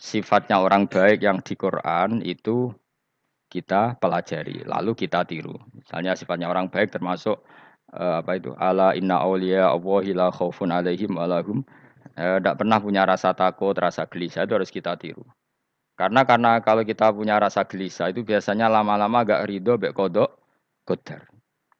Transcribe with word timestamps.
sifatnya 0.00 0.64
orang 0.64 0.88
baik 0.88 1.20
yang 1.20 1.44
di 1.44 1.52
Quran 1.52 2.24
itu 2.24 2.72
kita 3.52 4.00
pelajari, 4.00 4.64
lalu 4.64 4.96
kita 4.96 5.28
tiru. 5.28 5.60
Misalnya 5.76 6.16
sifatnya 6.16 6.48
orang 6.48 6.72
baik 6.72 6.88
termasuk 6.88 7.44
uh, 7.92 8.24
apa 8.24 8.40
itu? 8.40 8.56
Ala 8.56 8.96
inna 8.96 9.20
awliya 9.20 9.68
Allahi 9.68 10.16
la 10.16 10.32
khaufun 10.32 10.72
alaihim 10.72 11.20
alahum. 11.20 11.60
Tidak 12.16 12.54
uh, 12.54 12.58
pernah 12.58 12.80
punya 12.80 13.04
rasa 13.04 13.36
takut, 13.36 13.76
rasa 13.76 14.08
gelisah 14.08 14.48
itu 14.48 14.56
harus 14.56 14.72
kita 14.72 14.96
tiru. 14.96 15.22
Karena 16.00 16.24
karena 16.24 16.64
kalau 16.64 16.80
kita 16.80 17.12
punya 17.12 17.36
rasa 17.36 17.68
gelisah 17.68 18.08
itu 18.08 18.24
biasanya 18.24 18.72
lama-lama 18.72 19.20
agak 19.20 19.44
ridho, 19.44 19.76
bek 19.76 19.92
kodok, 19.92 20.32
kodar. 20.88 21.28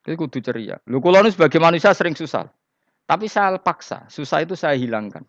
Itu 0.05 0.21
kudu 0.21 0.45
ceria. 0.45 0.77
Lu 0.93 1.01
kalau 1.01 1.25
sebagai 1.33 1.57
manusia 1.57 1.97
sering 1.97 2.13
susah. 2.13 2.53
Tapi 3.09 3.27
saya 3.27 3.57
paksa, 3.59 4.07
susah 4.07 4.45
itu 4.45 4.55
saya 4.55 4.77
hilangkan. 4.77 5.25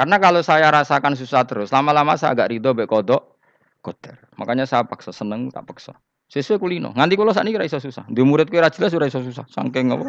Karena 0.00 0.16
kalau 0.16 0.40
saya 0.40 0.72
rasakan 0.72 1.12
susah 1.12 1.44
terus, 1.44 1.68
lama-lama 1.76 2.16
saya 2.16 2.32
agak 2.32 2.56
ridho, 2.56 2.72
bek 2.72 2.88
kodok, 2.88 3.36
kodar. 3.84 4.16
Makanya 4.40 4.64
saya 4.64 4.80
paksa 4.88 5.12
seneng, 5.12 5.52
tak 5.52 5.68
paksa. 5.68 5.92
Sesuai 6.32 6.56
kulino. 6.56 6.96
Nganti 6.96 7.20
kalau 7.20 7.36
saat 7.36 7.44
ini 7.44 7.52
kira 7.52 7.68
susah. 7.68 8.08
Di 8.08 8.24
murid 8.24 8.48
kira 8.48 8.72
jelas 8.72 8.96
sudah 8.96 9.04
iso 9.04 9.20
susah. 9.20 9.44
Sangking 9.52 9.92
apa? 9.92 10.08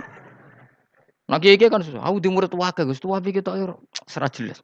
Nah 1.28 1.44
kiai 1.44 1.60
kan 1.60 1.84
susah. 1.84 2.08
Aku 2.08 2.24
di 2.24 2.32
murid 2.32 2.56
wakil, 2.56 2.88
gus 2.88 3.04
tua 3.04 3.20
pikir 3.20 3.44
tak 3.44 3.60
serah 4.08 4.32
jelas. 4.32 4.64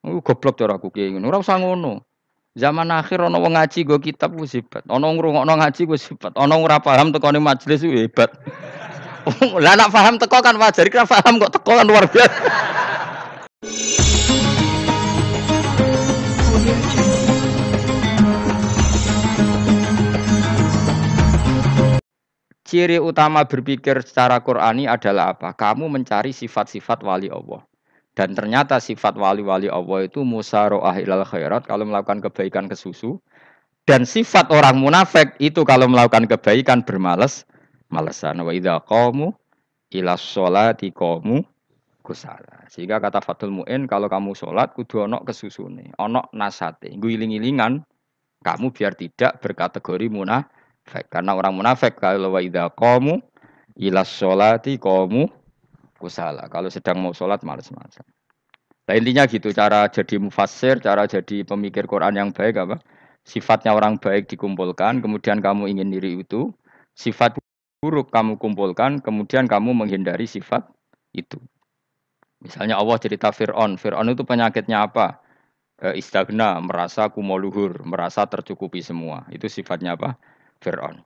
Aku 0.00 0.24
goblok 0.24 0.56
cara 0.56 0.80
aku 0.80 0.88
kiai 0.88 1.12
ngono. 1.12 1.28
Ora 1.28 1.44
usah 1.44 1.60
ngono. 1.60 2.08
Zaman 2.56 2.88
akhir 2.88 3.28
ono 3.28 3.36
wong 3.36 3.60
ngaji 3.60 3.84
go 3.84 4.00
kitab 4.00 4.32
wis 4.40 4.56
hebat. 4.56 4.88
Ono 4.88 5.04
ngrungokno 5.04 5.52
ngaji 5.52 5.84
wis 5.84 6.08
hebat. 6.08 6.32
Ono 6.32 6.64
ora 6.64 6.80
paham 6.80 7.12
tekone 7.12 7.44
majelis 7.44 7.84
wis 7.84 8.08
hebat. 8.08 8.32
Lah 9.64 9.76
nak 9.76 9.92
paham 9.92 10.16
teko 10.16 10.40
kan 10.40 10.56
wajar, 10.56 10.88
kira 10.88 11.04
paham 11.04 11.36
kok 11.44 11.52
teko 11.60 11.76
kan 11.76 11.84
luar 11.84 12.08
biasa. 12.08 12.40
Ciri 22.66 22.98
utama 22.98 23.46
berpikir 23.46 24.02
secara 24.02 24.42
Qurani 24.42 24.90
adalah 24.90 25.38
apa? 25.38 25.54
Kamu 25.54 25.86
mencari 25.86 26.34
sifat-sifat 26.34 27.06
wali 27.06 27.30
Allah. 27.30 27.62
Dan 28.16 28.32
ternyata 28.32 28.80
sifat 28.80 29.14
wali-wali 29.14 29.68
Allah 29.68 30.08
itu 30.08 30.24
musaro'ah 30.24 30.96
ilal 30.98 31.22
khairat 31.22 31.68
kalau 31.68 31.86
melakukan 31.86 32.24
kebaikan 32.26 32.64
ke 32.66 32.74
susu. 32.74 33.20
Dan 33.86 34.02
sifat 34.02 34.50
orang 34.50 34.82
munafik 34.82 35.38
itu 35.38 35.62
kalau 35.62 35.86
melakukan 35.86 36.26
kebaikan 36.26 36.82
bermalas 36.82 37.46
malesan. 37.92 38.42
Wa 38.42 38.50
idza 38.50 38.82
qamu 38.82 39.30
ila 39.94 40.18
sholati 40.18 40.90
qamu 40.90 41.44
kusala. 42.00 42.66
Sehingga 42.72 42.98
kata 42.98 43.22
Fatul 43.22 43.52
Mu'in 43.52 43.86
kalau 43.86 44.10
kamu 44.10 44.34
sholat 44.34 44.74
kudu 44.74 45.06
ono 45.06 45.22
kesusune, 45.22 45.94
ono 46.00 46.26
nasate. 46.34 46.94
Guling-gilingan 46.98 47.84
kamu 48.42 48.74
biar 48.74 48.94
tidak 48.94 49.44
berkategori 49.44 50.06
munafik. 50.86 51.10
Karena 51.10 51.34
orang 51.34 51.54
munafik 51.58 51.98
kalau 51.98 52.30
wa 52.30 52.40
idza 52.40 52.70
qamu 52.70 53.18
ila 53.82 54.06
sholati 54.06 54.78
qamu 54.78 55.26
kusala. 55.98 56.46
Kalau 56.46 56.70
sedang 56.70 57.02
mau 57.02 57.10
sholat 57.10 57.42
males-malesan. 57.42 58.06
Nah 58.86 58.94
intinya 58.94 59.26
gitu 59.26 59.50
cara 59.50 59.90
jadi 59.90 60.22
mufassir, 60.22 60.78
cara 60.78 61.10
jadi 61.10 61.42
pemikir 61.42 61.90
Quran 61.90 62.14
yang 62.14 62.30
baik 62.30 62.54
apa? 62.54 62.78
Sifatnya 63.26 63.74
orang 63.74 63.98
baik 63.98 64.30
dikumpulkan, 64.30 65.02
kemudian 65.02 65.42
kamu 65.42 65.66
ingin 65.74 65.90
diri 65.90 66.22
itu. 66.22 66.54
Sifat 66.94 67.34
buruk 67.82 68.14
kamu 68.14 68.38
kumpulkan, 68.38 69.02
kemudian 69.02 69.50
kamu 69.50 69.74
menghindari 69.74 70.30
sifat 70.30 70.62
itu. 71.10 71.42
Misalnya 72.38 72.78
Allah 72.78 72.94
cerita 73.02 73.34
Fir'aun. 73.34 73.74
Fir'aun 73.74 74.06
itu 74.14 74.22
penyakitnya 74.22 74.86
apa? 74.86 75.18
E, 75.82 75.98
istagna, 75.98 76.62
merasa 76.62 77.10
kumoluhur, 77.10 77.82
merasa 77.82 78.22
tercukupi 78.30 78.78
semua. 78.78 79.26
Itu 79.34 79.50
sifatnya 79.50 79.98
apa? 79.98 80.14
Fir'aun. 80.60 81.02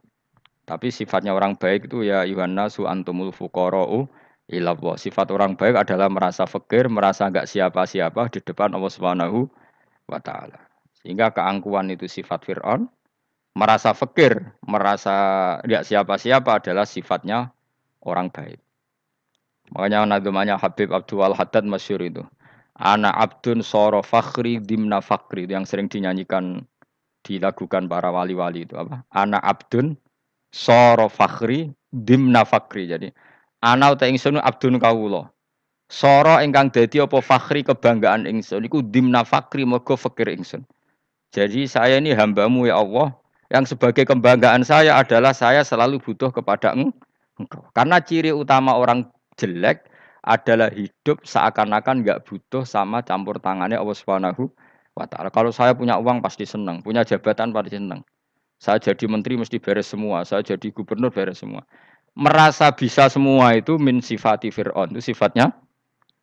Tapi 0.65 0.95
sifatnya 0.95 1.35
orang 1.35 1.59
baik 1.59 1.91
itu 1.91 2.07
ya 2.07 2.23
Yuhanna 2.23 2.71
su 2.71 2.87
antumul 2.87 3.35
fuqara'u 3.35 4.07
ilallah. 4.51 4.95
Sifat 4.99 5.31
orang 5.35 5.59
baik 5.59 5.83
adalah 5.83 6.07
merasa 6.07 6.47
fakir, 6.47 6.87
merasa 6.87 7.27
enggak 7.27 7.51
siapa-siapa 7.51 8.31
di 8.31 8.39
depan 8.39 8.75
Allah 8.75 8.93
Subhanahu 8.93 9.51
wa 10.07 10.19
taala. 10.23 10.63
Sehingga 11.01 11.35
keangkuhan 11.35 11.91
itu 11.91 12.07
sifat 12.07 12.47
Firaun, 12.47 12.87
merasa 13.59 13.91
fakir, 13.97 14.55
merasa 14.63 15.59
enggak 15.67 15.87
siapa-siapa 15.87 16.63
adalah 16.63 16.87
sifatnya 16.87 17.51
orang 18.07 18.31
baik. 18.31 18.63
Makanya 19.71 20.07
nadumanya 20.07 20.59
Habib 20.59 20.91
Abdul 20.91 21.35
Haddad 21.35 21.63
masyur 21.63 22.03
itu. 22.03 22.23
Anak 22.81 23.13
abdun 23.13 23.61
soro 23.61 24.01
fakhri 24.01 24.57
dimna 24.57 25.05
fakri 25.05 25.45
itu 25.45 25.53
yang 25.53 25.69
sering 25.69 25.87
dinyanyikan 25.87 26.65
dilakukan 27.31 27.87
para 27.87 28.11
wali-wali 28.11 28.67
itu 28.67 28.75
apa? 28.75 29.07
Anak 29.15 29.43
abdun 29.47 29.95
soro 30.51 31.07
fakhri 31.07 31.71
dimna 31.95 32.43
fakri. 32.43 32.91
Jadi 32.91 33.15
Ana 33.61 33.93
uta 33.93 34.09
ingsun 34.09 34.41
abdun 34.41 34.81
kawula. 34.81 35.31
Sora 35.91 36.41
ingkang 36.41 36.73
dadi 36.73 37.03
apa 37.03 37.21
fakhri 37.21 37.61
kebanggaan 37.61 38.25
ingsun 38.25 38.65
iku 38.67 38.81
dimna 38.83 39.23
fakri 39.23 39.69
mergo 39.69 39.95
fakir 39.95 40.33
ingsun. 40.33 40.65
Jadi 41.31 41.69
saya 41.71 42.01
ini 42.01 42.17
hambamu 42.17 42.67
ya 42.67 42.81
Allah 42.81 43.15
yang 43.53 43.67
sebagai 43.67 44.07
kebanggaan 44.07 44.65
saya 44.65 44.97
adalah 44.99 45.35
saya 45.37 45.61
selalu 45.63 46.01
butuh 46.01 46.31
kepada 46.33 46.73
engkau. 46.75 47.63
Karena 47.77 48.01
ciri 48.01 48.31
utama 48.33 48.79
orang 48.79 49.07
jelek 49.37 49.91
adalah 50.25 50.73
hidup 50.73 51.27
seakan-akan 51.27 52.07
nggak 52.07 52.23
butuh 52.25 52.65
sama 52.65 53.03
campur 53.05 53.37
tangannya 53.43 53.77
Allah 53.77 53.97
Subhanahu 53.97 54.49
wa 55.01 55.09
taala. 55.09 55.33
Kalau 55.33 55.49
saya 55.49 55.73
punya 55.73 55.97
uang 55.97 56.21
pasti 56.21 56.45
senang, 56.45 56.85
punya 56.85 57.01
jabatan 57.03 57.57
pasti 57.57 57.81
senang. 57.81 58.05
Saya 58.61 58.77
jadi 58.77 59.09
menteri 59.09 59.41
mesti 59.41 59.57
beres 59.57 59.89
semua, 59.89 60.21
saya 60.29 60.45
jadi 60.45 60.69
gubernur 60.69 61.09
beres 61.09 61.41
semua 61.41 61.65
merasa 62.19 62.71
bisa 62.75 63.07
semua 63.07 63.55
itu 63.55 63.79
min 63.79 64.03
sifati 64.03 64.51
Fir'aun. 64.51 64.95
Itu 64.95 65.13
sifatnya 65.13 65.55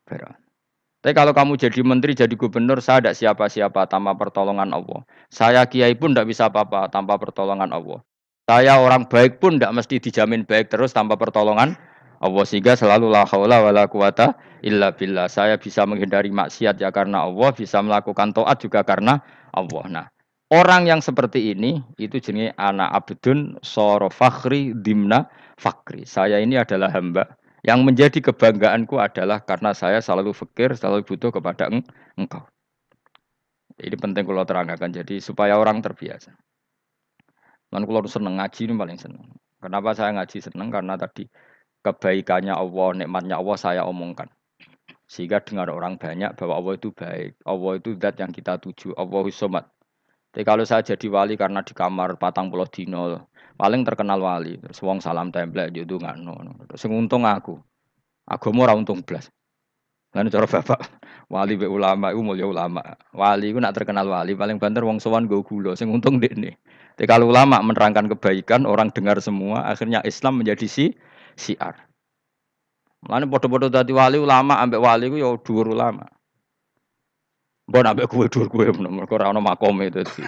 Fir'aun. 0.08 0.36
Tapi 0.98 1.14
kalau 1.14 1.32
kamu 1.32 1.56
jadi 1.62 1.80
menteri, 1.86 2.18
jadi 2.18 2.34
gubernur, 2.34 2.82
saya 2.82 3.00
tidak 3.00 3.16
siapa-siapa 3.22 3.86
tanpa 3.88 4.18
pertolongan 4.18 4.74
Allah. 4.74 5.06
Saya 5.30 5.64
kiai 5.70 5.94
pun 5.94 6.12
tidak 6.12 6.34
bisa 6.34 6.50
apa-apa 6.50 6.90
tanpa 6.90 7.16
pertolongan 7.22 7.70
Allah. 7.70 8.02
Saya 8.50 8.82
orang 8.82 9.06
baik 9.06 9.38
pun 9.40 9.56
tidak 9.56 9.78
mesti 9.78 10.02
dijamin 10.02 10.44
baik 10.44 10.74
terus 10.74 10.92
tanpa 10.96 11.16
pertolongan 11.16 11.78
Allah. 12.22 12.44
Sehingga 12.46 12.74
selalu 12.78 13.10
la 13.12 13.24
haula 13.26 13.62
wa 13.62 13.72
la 13.74 13.86
quwata 13.86 14.38
illa 14.66 14.94
billah. 14.94 15.30
Saya 15.30 15.58
bisa 15.58 15.86
menghindari 15.86 16.34
maksiat 16.34 16.82
ya 16.82 16.90
karena 16.90 17.26
Allah, 17.26 17.50
bisa 17.54 17.82
melakukan 17.82 18.34
taat 18.34 18.58
juga 18.62 18.82
karena 18.82 19.22
Allah. 19.54 19.84
Nah, 19.90 20.06
orang 20.54 20.90
yang 20.90 21.02
seperti 21.02 21.54
ini 21.54 21.82
itu 22.02 22.18
jenis 22.18 22.54
anak 22.58 22.94
abdun 23.06 23.60
soro 23.62 24.10
fakhri 24.10 24.74
dimna 24.74 25.30
fakri. 25.58 26.06
Saya 26.06 26.42
ini 26.42 26.58
adalah 26.58 26.94
hamba. 26.94 27.26
Yang 27.66 27.80
menjadi 27.84 28.20
kebanggaanku 28.32 28.96
adalah 29.02 29.44
karena 29.44 29.74
saya 29.76 30.00
selalu 30.00 30.32
fikir, 30.32 30.78
selalu 30.78 31.04
butuh 31.04 31.34
kepada 31.34 31.68
eng 31.68 31.84
engkau. 32.16 32.48
Ini 33.78 33.94
penting 33.98 34.24
kalau 34.24 34.46
terangkan. 34.48 34.90
Jadi 34.90 35.22
supaya 35.22 35.60
orang 35.60 35.84
terbiasa. 35.84 36.34
Dan 37.68 37.84
kalau 37.84 38.00
seneng 38.08 38.40
ngaji 38.40 38.62
ini 38.72 38.74
paling 38.74 38.98
seneng. 38.98 39.26
Kenapa 39.60 39.92
saya 39.92 40.16
ngaji 40.16 40.38
seneng? 40.40 40.72
Karena 40.72 40.96
tadi 40.96 41.28
kebaikannya 41.86 42.54
Allah, 42.54 43.04
nikmatnya 43.04 43.38
Allah 43.42 43.58
saya 43.60 43.82
omongkan. 43.86 44.30
Sehingga 45.08 45.40
dengar 45.40 45.72
orang 45.72 45.96
banyak 45.96 46.36
bahwa 46.36 46.54
Allah 46.60 46.74
itu 46.76 46.92
baik. 46.92 47.40
Allah 47.48 47.72
itu 47.80 47.96
zat 47.96 48.16
yang 48.20 48.32
kita 48.32 48.60
tuju. 48.60 48.92
Allah 49.00 49.24
somat. 49.32 49.66
Tapi 50.36 50.44
kalau 50.44 50.68
saya 50.68 50.84
jadi 50.84 51.08
wali 51.08 51.40
karena 51.40 51.64
di 51.64 51.72
kamar 51.72 52.20
patang 52.20 52.52
pulau 52.52 52.68
dino, 52.68 53.32
paling 53.58 53.82
terkenal 53.82 54.22
wali 54.22 54.62
terus 54.62 54.80
wong 54.86 55.02
salam 55.02 55.34
template 55.34 55.74
yo 55.74 55.84
ndongakno 55.84 56.38
sing 56.78 56.94
untung 56.94 57.26
aku 57.26 57.58
agama 58.30 58.70
ora 58.70 58.78
untung 58.78 59.02
blas 59.02 59.34
lan 60.14 60.30
cara 60.30 60.46
bapak 60.46 60.80
wali 61.28 61.58
be 61.58 61.66
ulama 61.66 62.14
iku 62.14 62.22
mulya 62.22 62.46
ulama 62.46 62.86
wali 63.12 63.50
iku 63.52 63.60
nak 63.60 63.74
terkenal 63.74 64.06
wali 64.06 64.38
paling 64.38 64.62
banter 64.62 64.86
wong 64.86 65.02
sowan 65.02 65.26
go 65.26 65.42
gula 65.42 65.74
sing 65.74 65.90
untung 65.90 66.22
dekne 66.22 66.56
tapi 66.96 67.10
kalau 67.10 67.34
ulama 67.34 67.60
menerangkan 67.66 68.06
kebaikan 68.14 68.70
orang 68.70 68.94
dengar 68.94 69.18
semua 69.20 69.66
akhirnya 69.66 70.06
Islam 70.06 70.46
menjadi 70.46 70.70
si 70.70 70.86
siar 71.38 71.88
Mulane 73.06 73.30
padha-padha 73.30 73.70
dadi 73.70 73.94
wali 73.94 74.18
ulama 74.18 74.58
ambek 74.60 74.82
wali 74.82 75.06
ku 75.14 75.18
ya 75.22 75.30
dhuwur 75.38 75.70
ulama. 75.70 76.04
Mbok 77.70 77.86
ambek 77.86 78.08
kuwe 78.10 78.26
dhuwur 78.28 78.50
kuwe 78.50 78.66
mergo 78.74 79.16
ora 79.16 79.30
ana 79.30 79.40
makome 79.40 79.94
dadi. 79.94 80.24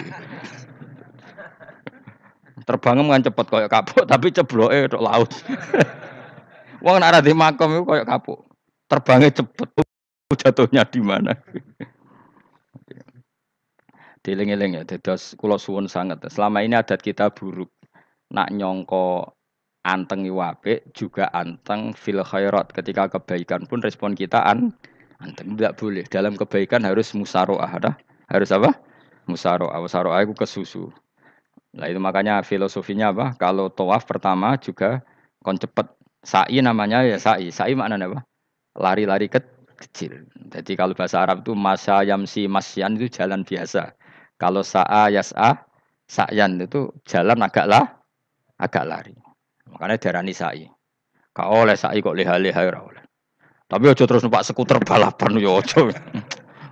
Terbang 2.68 3.02
kan 3.02 3.24
cepet 3.26 3.46
koyo 3.50 3.66
kapuk 3.66 4.06
tapi 4.06 4.30
cebloke 4.30 4.86
tok 4.86 5.02
laut. 5.02 5.32
Wong 6.84 6.96
nek 7.02 7.10
ora 7.10 7.20
di 7.20 7.34
makom 7.34 7.74
iku 7.74 7.84
koyo 7.90 8.04
kapuk. 8.06 8.38
Terbangnya 8.86 9.34
cepet. 9.34 9.68
Jatuhnya 10.30 10.86
di 10.86 11.02
mana? 11.02 11.34
Dieling-eling 14.22 14.78
ya, 14.78 14.82
dados 14.86 15.34
kula 15.34 15.58
suwun 15.58 15.90
sangat. 15.90 16.22
Selama 16.30 16.62
ini 16.62 16.78
adat 16.78 17.02
kita 17.02 17.34
buruk. 17.34 17.72
Nak 18.30 18.54
nyongko 18.54 19.34
anteng 19.86 20.28
iwape 20.28 20.92
juga 20.92 21.28
anteng 21.32 21.96
fil 21.96 22.20
khairat. 22.20 22.72
Ketika 22.72 23.08
kebaikan 23.08 23.64
pun 23.64 23.80
respon 23.80 24.12
kita 24.12 24.44
an 24.44 24.72
anteng 25.20 25.56
tidak 25.56 25.76
boleh. 25.80 26.04
Dalam 26.08 26.36
kebaikan 26.36 26.84
harus 26.84 27.12
musaroah, 27.16 27.80
harus 28.28 28.50
apa? 28.52 28.72
Musaro, 29.28 29.70
musaro 29.78 30.10
aku 30.10 30.34
ke 30.34 30.46
susu. 30.48 30.90
Nah 31.76 31.86
itu 31.86 32.02
makanya 32.02 32.42
filosofinya 32.42 33.14
apa? 33.14 33.38
Kalau 33.38 33.70
tawaf 33.70 34.02
pertama 34.08 34.58
juga 34.58 35.06
kon 35.44 35.54
cepet 35.54 35.86
sa'i 36.26 36.58
namanya 36.58 37.06
ya 37.06 37.16
sa'i. 37.20 37.54
Sa'i 37.54 37.78
maknanya 37.78 38.10
apa? 38.10 38.20
Lari-lari 38.74 39.30
ke 39.30 39.38
kecil. 39.78 40.26
Jadi 40.50 40.74
kalau 40.74 40.98
bahasa 40.98 41.22
Arab 41.22 41.46
itu 41.46 41.54
masa 41.54 42.02
yamsi 42.02 42.50
masyan 42.50 42.98
itu 42.98 43.06
jalan 43.22 43.46
biasa. 43.46 43.94
Kalau 44.40 44.66
sa'a 44.66 45.14
yas'a 45.14 45.62
sa'yan 46.10 46.58
itu 46.58 46.90
jalan 47.06 47.38
agak 47.38 47.70
lah 47.70 47.86
agak 48.58 48.84
lari. 48.88 49.14
Makanya 49.70 49.96
darani 49.98 50.34
sa'i. 50.34 50.66
Kau 51.30 51.62
oleh 51.62 51.78
sa'i 51.78 52.02
kok 52.02 52.18
leha-leha 52.18 52.60
ora 52.66 52.80
oleh. 52.82 53.02
Tapi 53.70 53.86
ojo 53.86 54.02
terus 54.02 54.26
numpak 54.26 54.42
skuter 54.42 54.82
balapan 54.82 55.38
yo 55.38 55.62
ojo. 55.62 55.94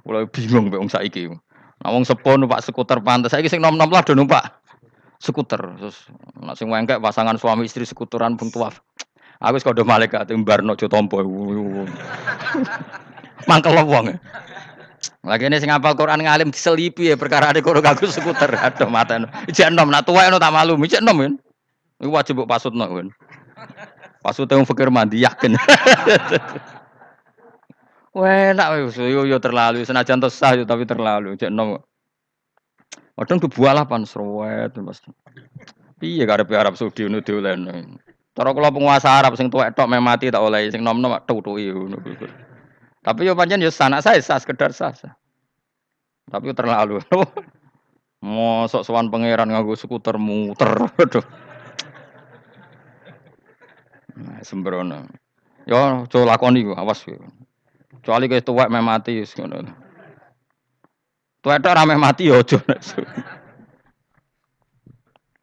Mulai 0.02 0.26
bingung 0.34 0.66
mbek 0.66 0.82
saiki. 0.90 1.30
Nah 1.78 1.94
wong 1.94 2.02
sepo 2.02 2.34
numpak 2.34 2.66
skuter 2.66 2.98
pantas 2.98 3.30
saiki 3.30 3.46
sing 3.46 3.62
nom-nom 3.62 3.86
lah 3.86 4.02
do 4.02 4.18
numpak 4.18 4.42
skuter. 5.22 5.62
Terus 5.78 6.10
nek 6.42 6.58
sing 6.58 6.66
pasangan 6.74 7.38
suami 7.38 7.70
istri 7.70 7.86
skuteran 7.86 8.34
pun 8.34 8.50
tuaf. 8.50 8.82
Aku 9.38 9.54
wis 9.54 9.62
kodho 9.62 9.86
malaikat 9.86 10.26
mbarno 10.34 10.74
aja 10.74 10.90
tampa. 10.90 11.22
Mangkel 13.48 13.78
wong. 13.86 14.18
Lagi 15.22 15.46
ini 15.46 15.62
sing 15.62 15.70
apal 15.70 15.94
Quran 15.94 16.26
ngalim 16.26 16.50
diselipi 16.50 17.10
ya 17.10 17.14
perkara 17.14 17.54
ada 17.54 17.62
kono 17.62 17.78
kagum 17.78 18.10
skuter. 18.10 18.50
Aduh 18.58 18.90
mata 18.90 19.22
Ijek 19.46 19.70
nom 19.70 19.86
nak 19.86 20.02
tuwa 20.02 20.26
tak 20.26 20.50
malu. 20.50 20.74
Ijek 20.82 21.06
nom. 21.06 21.38
Iku 21.98 22.14
wajib 22.14 22.38
mbok 22.38 22.50
pasutno 22.50 22.86
kan. 22.86 23.08
Pasute 24.22 24.54
wong 24.54 24.66
fakir 24.66 24.90
mandi 24.90 25.26
yakin. 25.26 25.58
Wah, 28.18 28.50
enak 28.54 28.94
yo 28.98 29.26
yo 29.26 29.38
terlalu 29.38 29.82
senajan 29.82 30.22
sah 30.30 30.54
tapi 30.62 30.86
terlalu. 30.86 31.34
Ijek 31.34 31.50
nom. 31.50 31.82
Kadang 33.18 33.42
kebualah 33.42 33.90
pan 33.90 34.06
serwet 34.06 34.78
Mas. 34.78 35.02
Piye 35.98 36.22
karepe 36.22 36.54
Arab 36.54 36.78
Saudi 36.78 37.02
ngono 37.02 37.18
diolen. 37.18 37.66
Cara 38.38 38.54
kula 38.54 38.70
penguasa 38.70 39.18
Arab 39.18 39.34
sing 39.34 39.50
tuwek 39.50 39.74
tok 39.74 39.90
meh 39.90 39.98
mati 39.98 40.30
tak 40.30 40.38
oleh 40.38 40.70
sing 40.70 40.86
nom-nom 40.86 41.18
tutuki 41.26 41.74
ngono. 41.74 41.98
Tapi 43.02 43.26
yo 43.26 43.34
pancen 43.34 43.58
yo 43.58 43.74
sanak 43.74 44.06
saya 44.06 44.22
sah 44.22 44.38
sekedar 44.38 44.70
sah. 44.70 44.94
Tapi 46.30 46.54
terlalu. 46.54 47.02
Mosok 48.22 48.86
sowan 48.86 49.10
pangeran 49.10 49.50
nganggo 49.50 49.74
skuter 49.74 50.14
muter. 50.18 50.90
Aduh. 50.98 51.22
Nah, 54.18 54.42
sembrono. 54.42 55.06
Yo 55.68 56.04
coba 56.10 56.34
lakoni 56.34 56.66
ku, 56.66 56.72
awas 56.74 57.06
ku. 57.06 57.14
Kecuali 57.98 58.26
kowe 58.26 58.42
tuwek 58.42 58.68
meh 58.72 58.82
mati 58.82 59.22
wis 59.22 59.34
ngono. 59.38 59.68
Rame 61.46 61.94
mati 61.96 62.28
ya 62.28 62.42
aja. 62.42 62.58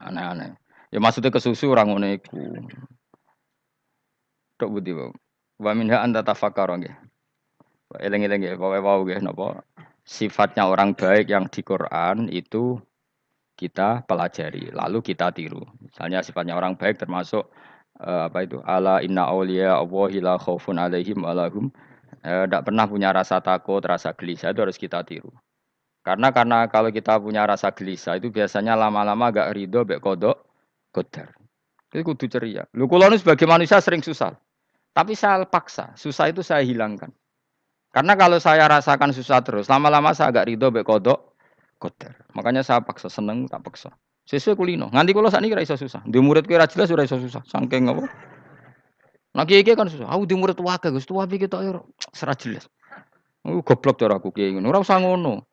Aneh-aneh. 0.05 0.53
Ya 0.91 0.99
maksudnya 0.99 1.31
kesusu 1.31 1.71
orang 1.71 1.95
ngono. 1.95 2.07
Tok 4.59 4.69
budi 4.69 4.91
wae. 4.91 5.09
Wa 5.55 5.71
minha 5.71 6.03
anta 6.03 6.21
tafakkar 6.21 6.69
nggih. 6.75 6.95
Eling-eling 7.95 8.43
nggih, 8.43 8.59
pokoke 8.59 8.79
wau 8.83 9.07
nggih 9.07 9.23
napa 9.23 9.63
sifatnya 10.05 10.69
orang 10.69 10.93
baik 10.93 11.25
yang 11.33 11.49
di 11.49 11.65
Quran 11.65 12.29
itu 12.29 12.77
kita 13.57 14.05
pelajari, 14.05 14.69
lalu 14.69 15.01
kita 15.01 15.33
tiru. 15.33 15.65
Misalnya 15.81 16.21
sifatnya 16.21 16.53
orang 16.53 16.77
baik 16.77 17.01
termasuk 17.01 17.49
uh, 18.01 18.27
apa 18.27 18.43
itu? 18.43 18.59
Ala 18.63 18.99
inna 19.03 19.29
auliya 19.29 19.79
Allahi 19.79 20.19
la 20.19 20.35
khaufun 20.39 20.79
alaihim 20.79 21.23
walahum 21.23 21.71
tidak 22.25 22.61
uh, 22.61 22.65
pernah 22.65 22.85
punya 22.89 23.13
rasa 23.13 23.37
takut, 23.37 23.85
rasa 23.85 24.15
gelisah 24.17 24.49
itu 24.49 24.61
harus 24.65 24.77
kita 24.81 25.05
tiru. 25.05 25.29
Karena 26.01 26.29
karena 26.29 26.65
kalau 26.69 26.93
kita 26.93 27.17
punya 27.17 27.45
rasa 27.45 27.73
gelisah 27.73 28.17
itu 28.17 28.29
biasanya 28.29 28.77
lama-lama 28.77 29.29
agak 29.29 29.53
ridho 29.53 29.85
bek 29.85 30.01
kodok 30.01 30.37
kodar. 30.93 31.33
Itu 31.89 32.01
kudu 32.01 32.25
ceria. 32.29 32.65
Lu 32.77 32.89
kalau 32.89 33.13
sebagai 33.17 33.45
manusia 33.49 33.81
sering 33.81 34.01
susah. 34.05 34.37
Tapi 34.95 35.11
saya 35.11 35.43
paksa, 35.43 35.91
susah 35.99 36.31
itu 36.31 36.39
saya 36.39 36.63
hilangkan. 36.63 37.11
Karena 37.91 38.15
kalau 38.15 38.39
saya 38.39 38.63
rasakan 38.67 39.11
susah 39.11 39.43
terus, 39.43 39.67
lama-lama 39.67 40.15
saya 40.15 40.31
agak 40.31 40.45
ridho 40.51 40.71
bek 40.71 40.85
kodok 40.87 41.35
kodar. 41.81 42.15
Makanya 42.37 42.63
saya 42.63 42.81
paksa 42.81 43.09
seneng 43.09 43.49
tak 43.49 43.65
paksa. 43.65 43.91
Sesuai 44.25 44.57
kulino. 44.57 44.89
Nganti 44.89 45.13
kalau 45.13 45.29
saat 45.29 45.45
ini 45.45 45.53
iso 45.61 45.77
susah. 45.77 46.01
Di 46.01 46.17
murid 46.17 46.49
kira 46.49 46.65
jelas 46.65 46.89
sudah 46.89 47.05
iso 47.05 47.21
susah. 47.21 47.45
Sangking 47.45 47.93
apa? 47.93 48.09
Nah 49.37 49.45
kiai 49.45 49.61
kan 49.61 49.85
susah. 49.85 50.09
Aku 50.09 50.25
di 50.25 50.33
murid 50.33 50.57
wakil, 50.57 50.97
gus 50.97 51.05
tua 51.05 51.29
pikir 51.29 51.45
tak 51.45 51.61
serat 52.17 52.41
jelas. 52.41 52.65
Aku 53.45 53.61
goblok 53.61 54.01
cara 54.01 54.17
aku 54.17 54.33
kiai 54.33 54.57
ngono. 54.57 54.73
Ora 54.73 54.81
ngono. 54.81 55.45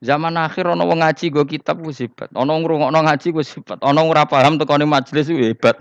Zaman 0.00 0.32
akhir 0.38 0.64
ono 0.64 0.88
wong 0.88 1.04
ngaji 1.04 1.28
go 1.28 1.42
kitab 1.42 1.82
wis 1.82 2.00
hebat. 2.00 2.30
Ono 2.32 2.54
ngrungokno 2.62 3.04
ngaji 3.04 3.34
wis 3.34 3.50
hebat. 3.58 3.82
Ono 3.82 4.00
ora 4.06 4.24
paham 4.24 4.56
tekone 4.56 4.86
majelis 4.86 5.26
wis 5.28 5.50
hebat. 5.50 5.76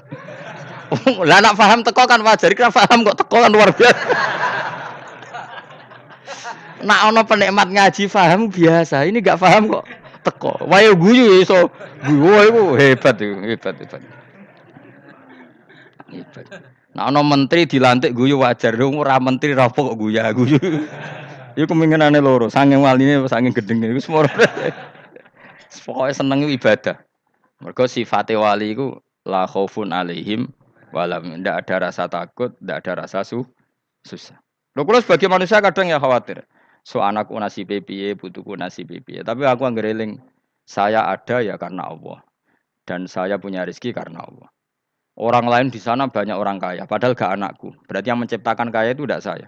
Lah 1.30 1.40
nak 1.40 1.54
paham 1.54 1.86
teko 1.86 2.04
kan 2.10 2.19
wajar, 2.25 2.50
kira 2.57 2.74
paham 2.74 3.06
kok 3.06 3.16
teko 3.22 3.46
kan 3.46 3.54
luar 3.54 3.69
biasa. 3.78 4.10
nak 6.90 7.00
ono 7.13 7.22
penikmat 7.24 7.69
ngaji 7.69 8.04
paham 8.10 8.50
biasa. 8.50 9.06
Ini 9.06 9.22
gak 9.22 9.38
paham 9.38 9.69
kok 9.69 9.86
teko. 10.24 10.60
Wayo 10.68 10.95
guyu 10.95 11.39
iso 11.42 11.71
guyu 12.04 12.50
iku 12.50 12.63
hebat 12.75 13.16
itu, 13.19 13.36
hebat 13.44 13.75
hebat. 13.80 14.01
Hebat. 16.10 16.45
Nah 16.95 17.07
ono 17.13 17.21
menteri 17.21 17.69
dilantik 17.69 18.12
guyu 18.18 18.42
wajar, 18.42 18.74
ora 18.81 19.21
menteri 19.21 19.54
rapo 19.54 19.94
kok 19.94 19.98
guyu 19.98 20.19
guyu. 20.36 20.60
Iku 21.57 21.66
kemungkinane 21.66 22.21
loro, 22.24 22.48
saking 22.48 22.80
waline 22.80 23.25
saking 23.27 23.51
gedenge 23.51 23.92
iku 23.92 24.00
semua. 24.00 24.30
Pokoke 25.89 26.13
seneng 26.13 26.45
ibadah. 26.45 27.01
Mergo 27.60 27.89
sifate 27.89 28.38
wali 28.38 28.77
iku 28.77 29.01
la 29.25 29.50
khaufun 29.50 29.89
alaihim 29.89 30.54
walam 30.94 31.42
ndak 31.42 31.65
ada 31.65 31.89
rasa 31.89 32.06
takut, 32.06 32.54
ndak 32.62 32.86
ada 32.86 33.04
rasa 33.06 33.25
su 33.25 33.42
susah. 34.06 34.38
Lho 34.77 34.86
kula 34.86 35.01
sebagai 35.01 35.25
manusia 35.25 35.57
kadang 35.57 35.89
ya 35.89 35.98
khawatir. 35.98 36.45
So 36.84 37.04
anakku 37.04 37.36
nasi 37.38 37.68
piye, 37.68 38.16
butuhku 38.16 38.56
nasi 38.56 38.88
piye. 38.88 39.22
Tapi 39.22 39.46
aku 39.46 39.68
anggereling 39.68 40.18
saya 40.66 41.10
ada 41.10 41.42
ya 41.42 41.58
karena 41.58 41.90
Allah. 41.90 42.22
Dan 42.86 43.06
saya 43.06 43.38
punya 43.38 43.66
rezeki 43.66 43.94
karena 43.94 44.26
Allah. 44.26 44.50
Orang 45.20 45.52
lain 45.52 45.68
di 45.68 45.78
sana 45.78 46.08
banyak 46.08 46.34
orang 46.34 46.58
kaya, 46.58 46.88
padahal 46.88 47.12
gak 47.12 47.36
anakku. 47.36 47.76
Berarti 47.86 48.08
yang 48.08 48.24
menciptakan 48.24 48.72
kaya 48.72 48.96
itu 48.96 49.04
tidak 49.04 49.22
saya. 49.22 49.48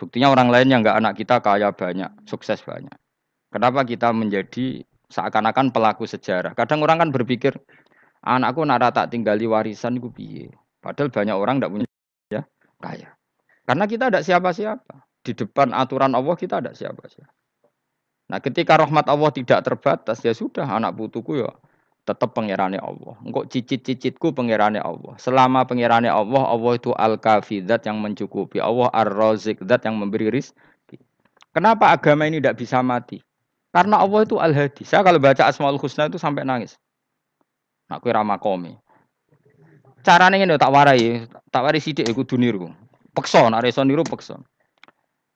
Buktinya 0.00 0.32
orang 0.32 0.48
lain 0.48 0.66
yang 0.72 0.80
nggak 0.80 0.98
anak 0.98 1.14
kita 1.14 1.38
kaya 1.38 1.70
banyak, 1.70 2.10
sukses 2.26 2.58
banyak. 2.64 2.96
Kenapa 3.52 3.84
kita 3.84 4.10
menjadi 4.10 4.82
seakan-akan 5.12 5.70
pelaku 5.70 6.08
sejarah? 6.08 6.56
Kadang 6.56 6.80
orang 6.82 7.06
kan 7.06 7.08
berpikir, 7.12 7.54
anakku 8.24 8.64
nara 8.64 8.88
tak 8.90 9.12
tinggali 9.12 9.44
warisan 9.46 10.00
gue. 10.00 10.48
Padahal 10.82 11.12
banyak 11.12 11.36
orang 11.36 11.60
tidak 11.60 11.70
punya 11.70 11.88
ya 12.32 12.42
kaya. 12.82 13.08
Karena 13.62 13.84
kita 13.86 14.10
ada 14.10 14.24
siapa-siapa. 14.24 15.01
Di 15.22 15.32
depan 15.32 15.70
aturan 15.70 16.12
Allah 16.18 16.34
kita 16.34 16.58
ada 16.58 16.74
siapa-siapa. 16.74 17.30
Nah 18.30 18.38
ketika 18.42 18.74
rahmat 18.78 19.06
Allah 19.06 19.30
tidak 19.30 19.62
terbatas, 19.62 20.18
ya 20.22 20.34
sudah 20.34 20.66
anak 20.66 20.98
putuku 20.98 21.46
ya 21.46 21.50
tetap 22.02 22.34
pangerane 22.34 22.82
Allah. 22.82 23.14
Engkau 23.22 23.46
cicit-cicitku 23.46 24.34
pangerane 24.34 24.82
Allah. 24.82 25.14
Selama 25.22 25.62
pangerane 25.62 26.10
Allah, 26.10 26.42
Allah 26.42 26.72
itu 26.74 26.90
al-kafi 26.90 27.62
yang 27.62 28.02
mencukupi. 28.02 28.58
Allah 28.58 28.90
ar-razik 28.90 29.62
yang 29.62 29.94
memberi 29.94 30.26
rizki. 30.34 30.98
Kenapa 31.54 31.94
agama 31.94 32.26
ini 32.26 32.42
tidak 32.42 32.58
bisa 32.58 32.82
mati? 32.82 33.22
Karena 33.70 34.02
Allah 34.02 34.26
itu 34.26 34.36
al-hadi. 34.36 34.82
Saya 34.82 35.06
kalau 35.06 35.22
baca 35.22 35.46
Asmaul 35.46 35.78
Husna 35.78 36.10
itu 36.10 36.18
sampai 36.18 36.42
nangis. 36.42 36.76
Nah, 37.88 38.02
kue 38.02 38.12
ramakomi. 38.12 38.76
Caranya 40.02 40.34
ini 40.34 40.58
tak 40.58 40.74
warai, 40.74 41.30
tak 41.54 41.62
warai 41.62 41.78
sidik 41.78 42.10
aku 42.10 42.26
duniru. 42.26 42.74
Pekson, 43.14 43.54
areson 43.54 43.86
niru 43.86 44.02
pekson. 44.02 44.42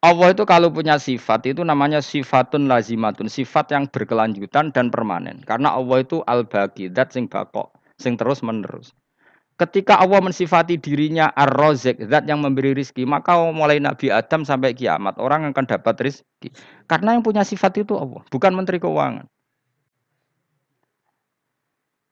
Allah 0.06 0.30
itu 0.30 0.46
kalau 0.46 0.70
punya 0.70 1.02
sifat 1.02 1.50
itu 1.50 1.66
namanya 1.66 1.98
sifatun 1.98 2.70
lazimatun, 2.70 3.26
sifat 3.26 3.74
yang 3.74 3.90
berkelanjutan 3.90 4.70
dan 4.70 4.86
permanen. 4.94 5.42
Karena 5.42 5.74
Allah 5.74 6.06
itu 6.06 6.22
al-baqi, 6.22 6.94
dat 6.94 7.10
sing 7.10 7.26
bakok, 7.26 7.74
sing 7.98 8.14
terus 8.14 8.38
menerus. 8.46 8.94
Ketika 9.58 9.98
Allah 9.98 10.22
mensifati 10.22 10.78
dirinya 10.78 11.32
ar-razik, 11.34 11.98
zat 12.06 12.28
yang 12.30 12.38
memberi 12.38 12.76
rizki, 12.76 13.02
maka 13.02 13.34
mulai 13.50 13.82
Nabi 13.82 14.12
Adam 14.12 14.46
sampai 14.46 14.78
kiamat 14.78 15.18
orang 15.18 15.50
akan 15.50 15.64
dapat 15.66 15.96
rizki. 16.06 16.54
Karena 16.86 17.18
yang 17.18 17.26
punya 17.26 17.42
sifat 17.42 17.74
itu 17.82 17.98
Allah, 17.98 18.22
bukan 18.30 18.52
menteri 18.54 18.78
keuangan. 18.78 19.26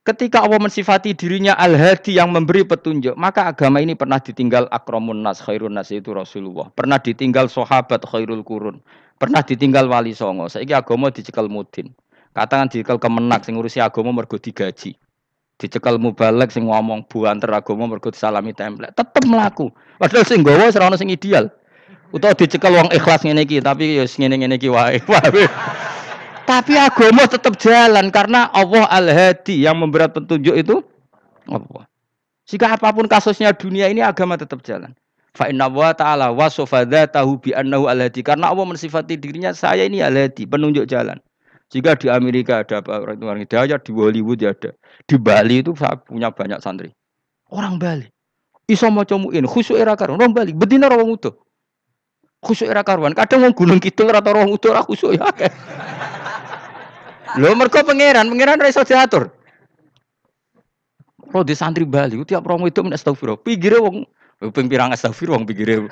Ketika 0.04 0.44
Allah 0.44 0.60
mensifati 0.60 1.16
dirinya 1.16 1.56
al-hadi 1.56 2.20
yang 2.20 2.28
memberi 2.28 2.60
petunjuk, 2.60 3.16
maka 3.16 3.48
agama 3.48 3.80
ini 3.80 3.96
pernah 3.96 4.20
ditinggal 4.20 4.68
akromun 4.68 5.24
nas, 5.24 5.40
khairun 5.40 5.72
nas 5.72 5.88
itu 5.88 6.12
Rasulullah. 6.12 6.68
Pernah 6.76 7.00
ditinggal 7.00 7.48
sahabat 7.48 8.04
khairul 8.04 8.44
kurun. 8.44 8.84
Pernah 9.16 9.40
ditinggal 9.40 9.88
wali 9.88 10.12
songo. 10.12 10.52
Saiki 10.52 10.76
agama 10.76 11.08
dicekal 11.08 11.48
mudin. 11.48 11.88
Katakan 12.36 12.68
dicekal 12.68 13.00
kemenak 13.00 13.48
sing 13.48 13.56
ngurusi 13.56 13.80
agama 13.80 14.12
mergo 14.12 14.36
digaji. 14.36 14.92
Dicekal 15.56 15.96
mubalek 15.96 16.52
sing 16.52 16.68
ngomong 16.68 17.08
buanter 17.08 17.48
agama 17.56 17.88
mergo 17.88 18.12
disalami 18.12 18.52
template. 18.52 18.92
Tetep 18.92 19.24
melaku. 19.24 19.72
Padahal 19.96 20.28
sing 20.28 20.44
gawa 20.44 20.68
ora 20.68 21.00
sing 21.00 21.08
ideal. 21.08 21.48
Utawa 22.12 22.36
dicekal 22.36 22.76
wong 22.76 22.92
ikhlas 22.92 23.24
ngene 23.24 23.48
iki, 23.48 23.64
tapi 23.64 23.98
ya 23.98 24.04
ngene-ngene 24.04 24.60
iki 24.60 24.68
wae. 24.68 25.00
Tapi 26.44 26.76
agama 26.76 27.24
tetap 27.24 27.56
jalan 27.56 28.12
karena 28.12 28.52
Allah 28.52 28.84
Al-Hadi 28.92 29.64
yang 29.64 29.80
memberat 29.80 30.12
petunjuk 30.12 30.54
itu 30.54 30.84
Allah. 31.48 31.88
Jika 32.44 32.76
apa 32.76 32.92
pun 32.92 33.08
kasusnya 33.08 33.56
dunia 33.56 33.88
ini 33.88 34.04
agama 34.04 34.36
tetap 34.36 34.60
jalan. 34.60 34.92
Fa 35.34 35.50
inna 35.50 35.66
wa 35.66 35.90
ta'ala 35.90 36.30
wasofa 36.30 36.86
tahu 36.86 37.40
bi 37.40 37.50
annahu 37.56 37.90
al-hadi. 37.90 38.22
Karena 38.22 38.54
Allah 38.54 38.62
mensifati 38.68 39.18
dirinya 39.18 39.50
saya 39.50 39.88
ini 39.88 39.98
al-hadi, 39.98 40.46
penunjuk 40.46 40.86
jalan. 40.86 41.18
Jika 41.72 41.98
di 41.98 42.06
Amerika 42.06 42.62
ada 42.62 42.84
orang 42.86 43.18
orang 43.18 43.40
hidayah, 43.42 43.80
di 43.80 43.90
Hollywood 43.90 44.38
ya 44.38 44.54
ada. 44.54 44.70
Di 45.08 45.18
Bali 45.18 45.64
itu 45.64 45.74
saya 45.74 45.98
punya 45.98 46.30
banyak 46.30 46.62
santri. 46.62 46.94
Orang 47.50 47.82
Bali. 47.82 48.06
Iso 48.70 48.86
maca 48.94 49.18
muin, 49.18 49.42
khusyuk 49.48 49.80
era 49.80 49.98
karuan. 49.98 50.22
Orang 50.22 50.36
Bali, 50.36 50.54
bedina 50.54 50.86
orang 50.86 51.10
utuh. 51.10 51.34
Khusyuk 52.44 52.70
era 52.70 52.86
karuan. 52.86 53.16
Kadang 53.16 53.42
wong 53.42 53.54
gunung 53.56 53.80
kidul 53.82 54.12
rata 54.12 54.30
orang 54.30 54.52
utuh 54.52 54.70
ora 54.70 54.86
khusyuk 54.86 55.18
ya. 55.18 55.26
Lho 57.34 57.50
mergo 57.58 57.82
pangeran, 57.82 58.30
pangeran 58.30 58.62
ra 58.62 58.70
iso 58.70 58.86
diatur. 58.86 59.30
Kalau 61.34 61.42
di 61.42 61.54
santri 61.58 61.82
Bali, 61.82 62.22
tiap 62.22 62.46
orang 62.46 62.70
itu 62.70 62.78
men 62.78 62.94
astagfirullah. 62.94 63.42
Pikire 63.42 63.82
wong 63.82 64.06
ping 64.54 64.70
pirang 64.70 64.94
astagfirullah 64.94 65.42
wong 65.42 65.48
pikire. 65.50 65.90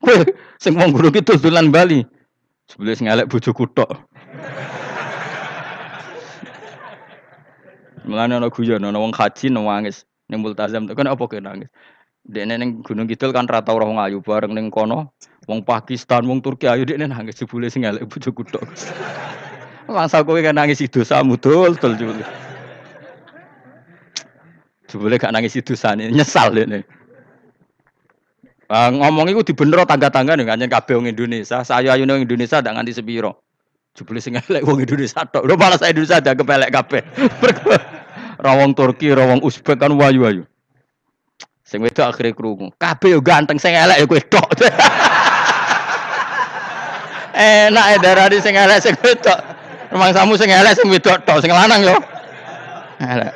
Kowe 0.00 0.16
sing 0.56 0.72
wong 0.72 0.96
gunung 0.96 1.12
kidul 1.12 1.36
dolan 1.36 1.68
Bali. 1.68 2.00
Sebelah 2.64 2.96
ngelek 2.96 3.28
bojoku 3.28 3.68
tok. 3.76 3.92
Mulane 8.08 8.40
ana 8.40 8.48
guyon 8.48 8.88
ana 8.88 8.96
wong 8.96 9.12
haji 9.12 9.52
nangis 9.52 10.08
ning 10.32 10.40
multazam 10.40 10.88
kan 10.88 11.12
apa 11.12 11.24
kena 11.28 11.52
nangis. 11.52 11.68
Dene 12.24 12.56
ning 12.56 12.80
Gunung 12.80 13.08
Kidul 13.08 13.36
kan 13.36 13.44
rata 13.48 13.72
ora 13.72 13.84
wong 13.84 14.00
ayu 14.00 14.24
bareng 14.24 14.56
ning 14.56 14.72
kono 14.72 15.12
wong 15.44 15.60
Pakistan 15.64 16.24
wong 16.24 16.40
Turki 16.40 16.68
ayu 16.68 16.88
dekne 16.88 17.08
nangis 17.08 17.36
jebule 17.36 17.68
sing 17.68 17.84
elek 17.84 18.08
bojoku 18.08 18.48
tok. 18.48 18.64
Masa 19.88 20.20
kowe 20.20 20.36
kan 20.44 20.52
nangis 20.52 20.84
dosa 20.92 21.24
mudul 21.24 21.72
tul 21.80 21.96
jebule. 21.96 22.20
Jebule 24.84 25.16
gak 25.16 25.32
nangis 25.32 25.56
dosane 25.64 26.12
nyesal 26.12 26.52
dekne. 26.52 26.84
Uh, 28.68 28.92
ngomong 28.92 29.32
itu 29.32 29.40
dibener 29.48 29.80
tangga-tangga 29.88 30.36
nih 30.36 30.44
kan 30.44 30.60
kabeh 30.60 30.94
wong 31.00 31.08
Indonesia. 31.08 31.64
Saya 31.64 31.96
ayu 31.96 32.04
ning 32.04 32.28
Indonesia 32.28 32.60
ndak 32.60 32.76
nganti 32.76 33.00
sepiro. 33.00 33.40
Jebule 33.96 34.20
sing 34.20 34.36
elek 34.36 34.60
wong 34.68 34.84
Indonesia 34.84 35.24
tok. 35.24 35.48
Lho 35.48 35.56
malah 35.56 35.80
saya 35.80 35.96
Indonesia 35.96 36.20
ada 36.20 36.36
kepelek 36.36 36.68
kabeh. 36.68 37.00
rawong 38.44 38.76
Turki, 38.76 39.08
rawong 39.08 39.40
Uzbek 39.40 39.80
kan 39.80 39.96
wayu-wayu. 39.96 40.44
Sing 41.64 41.80
wedok 41.80 42.12
akhire 42.12 42.36
krungu. 42.36 42.68
Kabeh 42.76 43.16
yo 43.16 43.24
ganteng 43.24 43.56
sing 43.56 43.72
elek 43.72 44.04
ya 44.04 44.06
kowe 44.08 44.20
tok. 44.20 44.48
Enak 47.40 47.86
ya 47.88 47.96
darani 48.04 48.36
sing 48.44 48.52
elek 48.52 48.84
sing 48.84 48.92
wedok. 49.00 49.57
Rumang 49.88 50.12
samu 50.12 50.36
sing 50.36 50.52
elek 50.52 50.76
sing 50.76 50.88
wedok 50.92 51.24
tok, 51.24 51.40
sing 51.40 51.48
lanang 51.48 51.80
yo. 51.80 51.96
Elek. 53.00 53.32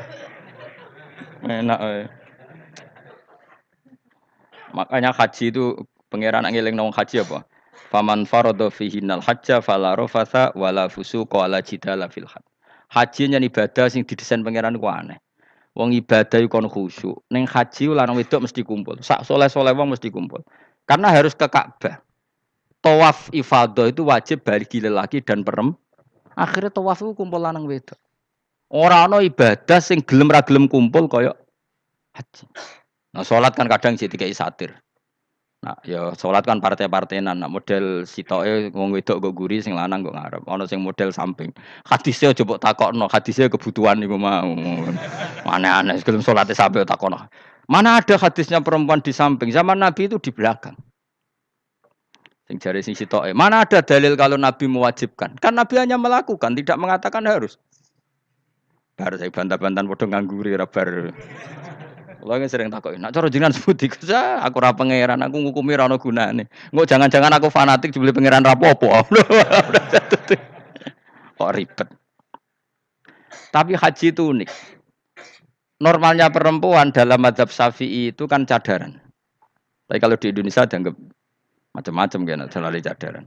Enak 1.43 1.81
eh. 1.81 2.07
Makanya 4.73 5.13
haji 5.13 5.53
itu 5.53 5.77
pangeran 6.09 6.49
ngiling 6.49 6.77
nang 6.77 6.93
haji 6.93 7.25
apa? 7.25 7.45
Faman 7.93 8.25
farada 8.25 8.73
fihi 8.73 9.05
nal 9.05 9.21
hajja 9.21 9.61
fala 9.61 9.93
rafatha 9.93 10.49
wala 10.57 10.89
fusuqa 10.89 11.45
wala 11.45 11.61
jidala 11.61 12.09
fil 12.09 12.25
hajj. 12.25 12.45
Haji 12.89 13.33
nyen 13.33 13.45
ibadah 13.49 13.89
sing 13.93 14.05
didesain 14.05 14.41
pangeran 14.41 14.81
ku 14.81 14.89
aneh. 14.89 15.21
Wong 15.77 15.93
ibadah 15.93 16.41
kon 16.49 16.69
khusyuk. 16.69 17.21
Ning 17.33 17.45
haji 17.45 17.93
lanang 17.93 18.17
wedok 18.17 18.49
mesti 18.49 18.61
kumpul. 18.65 19.01
Sak 19.01 19.25
soleh-soleh 19.29 19.73
wong 19.77 19.93
mesti 19.93 20.09
kumpul. 20.09 20.41
Karena 20.89 21.13
harus 21.13 21.33
ke 21.33 21.49
Ka'bah. 21.49 22.01
Tawaf 22.81 23.31
ifadah 23.33 23.89
itu 23.89 24.05
wajib 24.05 24.45
bagi 24.45 24.81
lelaki 24.81 25.21
dan 25.21 25.45
perem. 25.45 25.77
Akhirnya 26.39 26.73
tawaf 26.73 27.01
itu 27.05 27.13
kumpul 27.13 27.41
lanang 27.41 27.69
wedok. 27.69 27.99
Ora 28.73 29.05
ana 29.05 29.21
ibadah 29.21 29.79
sing 29.85 30.01
gelem 30.01 30.33
ra 30.33 30.41
gelem 30.41 30.65
kumpul 30.65 31.05
kaya 31.05 31.37
haji. 32.17 32.45
Nah, 33.13 33.21
sholat 33.21 33.53
kan 33.53 33.69
kadang 33.69 34.01
sih 34.01 34.09
tiga 34.09 34.25
satir. 34.33 34.73
Nah, 35.63 35.77
ya 35.85 36.11
sholat 36.17 36.43
kan 36.49 36.59
partai-partainan. 36.59 37.39
Nah, 37.39 37.53
model 37.53 38.09
sitoke 38.09 38.73
wong 38.73 38.97
wedok 38.97 39.21
kok 39.21 39.37
guri 39.37 39.61
sing 39.61 39.77
lanang 39.77 40.03
kok 40.03 40.17
ngarep. 40.17 40.43
Ono 40.49 40.65
sing 40.65 40.81
model 40.81 41.13
samping. 41.13 41.53
Hadisnya 41.85 42.33
coba 42.33 42.57
takokno, 42.59 43.07
hadisnya 43.13 43.53
kebutuhan 43.53 44.01
niku 44.01 44.17
mau. 44.17 44.57
Mana 45.45 45.85
aneh 45.85 46.01
sebelum 46.01 46.25
sholatnya 46.25 46.57
sampai 46.57 46.89
takokno. 46.89 47.29
Mana 47.71 48.01
ada 48.01 48.19
hadisnya 48.19 48.59
perempuan 48.59 49.05
di 49.05 49.13
samping? 49.15 49.53
Zaman 49.55 49.79
Nabi 49.79 50.11
itu 50.11 50.19
di 50.19 50.33
belakang. 50.35 50.75
Sing 52.51 52.59
jari 52.59 52.83
sing 52.83 52.99
sitoke. 52.99 53.31
Mana 53.33 53.63
ada 53.63 53.79
dalil 53.83 54.19
kalau 54.19 54.35
Nabi 54.35 54.67
mewajibkan? 54.67 55.39
Kan 55.39 55.55
Nabi 55.55 55.79
hanya 55.79 55.95
melakukan, 55.95 56.59
tidak 56.59 56.77
mengatakan 56.79 57.23
harus. 57.27 57.59
Baru 58.99 59.17
saya 59.17 59.33
bantah-bantahan 59.33 59.87
bodoh 59.89 60.07
ngangguri 60.11 60.53
rabar. 60.59 61.15
Kalau 62.23 62.39
yang 62.39 62.47
sering 62.47 62.71
takut, 62.71 62.95
nak 63.03 63.11
cara 63.11 63.27
jenengan 63.27 63.51
sebuti 63.51 63.91
kerja, 63.91 64.39
aku 64.47 64.63
rapa 64.63 64.87
pangeran, 64.87 65.19
aku 65.27 65.43
ngukumi 65.43 65.75
rano 65.75 65.99
gunane. 65.99 66.47
Nggak 66.71 66.87
jangan-jangan 66.95 67.35
aku 67.35 67.51
fanatik 67.51 67.91
dibeli 67.91 68.15
pangeran 68.15 68.47
rapopo. 68.47 68.95
Kok 71.39 71.51
ribet. 71.51 71.89
Tapi 73.51 73.75
haji 73.75 74.07
itu 74.15 74.23
unik. 74.23 74.49
Normalnya 75.83 76.31
perempuan 76.31 76.95
dalam 76.95 77.19
madhab 77.19 77.51
syafi'i 77.51 78.15
itu 78.15 78.31
kan 78.31 78.47
cadaran. 78.47 79.03
Tapi 79.91 79.99
kalau 79.99 80.15
di 80.15 80.31
Indonesia 80.31 80.63
dianggap 80.63 80.95
macam-macam 81.73 82.21
kan, 82.25 82.41
selalu 82.53 82.79
cadaran. 82.85 83.25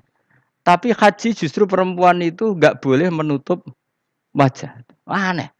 Tapi 0.65 0.93
haji 0.93 1.29
justru 1.37 1.69
perempuan 1.69 2.21
itu 2.25 2.57
nggak 2.57 2.81
boleh 2.81 3.09
menutup 3.13 3.61
wajah. 4.33 4.81
Aneh. 5.05 5.53